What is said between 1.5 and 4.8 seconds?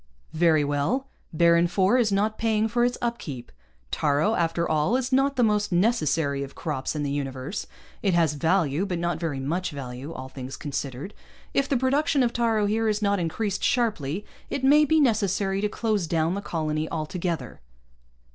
IV is not paying for its upkeep. Taaro, after